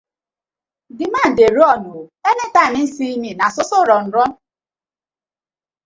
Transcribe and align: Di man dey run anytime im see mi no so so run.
Di 0.97 1.05
man 1.13 1.29
dey 1.37 1.51
run 1.57 1.81
anytime 2.29 2.75
im 2.83 2.87
see 2.95 3.19
mi 3.21 3.31
no 3.39 3.47
so 3.55 3.61
so 3.69 3.79
run. 3.89 4.29